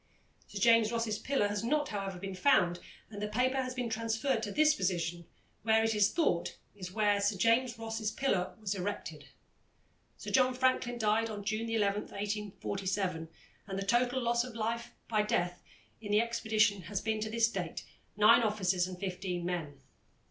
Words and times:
Sir 0.47 0.57
James 0.57 0.91
Ross's 0.91 1.19
pillar 1.19 1.47
has 1.47 1.63
not, 1.63 1.89
however, 1.89 2.17
been 2.17 2.33
found, 2.33 2.79
and 3.11 3.21
the 3.21 3.27
paper 3.27 3.57
has 3.61 3.75
been 3.75 3.87
transferred 3.87 4.41
to 4.41 4.51
this 4.51 4.73
position, 4.73 5.27
which, 5.61 5.75
it 5.75 5.93
is 5.93 6.11
thought, 6.11 6.57
is 6.75 6.91
where 6.91 7.21
Sir 7.21 7.37
James 7.37 7.77
Ross's 7.77 8.09
pillar 8.09 8.55
was 8.59 8.73
erected. 8.73 9.27
Sir 10.17 10.31
John 10.31 10.55
Franklin 10.55 10.97
died 10.97 11.29
on 11.29 11.43
June 11.45 11.69
11, 11.69 12.01
1847, 12.07 13.29
and 13.67 13.77
the 13.77 13.85
total 13.85 14.19
loss 14.23 14.43
of 14.43 14.55
life 14.55 14.91
by 15.07 15.21
death 15.21 15.61
in 16.01 16.11
the 16.11 16.19
expedition 16.19 16.81
has 16.81 16.99
been 16.99 17.21
to 17.21 17.29
this 17.29 17.47
date 17.47 17.85
nine 18.17 18.41
officers 18.41 18.87
and 18.87 18.97
fifteen 18.99 19.45
men. 19.45 19.81